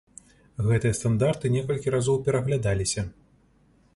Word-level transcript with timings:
Гэтыя 0.67 0.95
стандарты 0.99 1.51
некалькі 1.57 1.93
разоў 1.95 2.17
пераглядаліся. 2.29 3.01